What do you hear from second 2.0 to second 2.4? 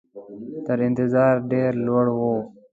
وو.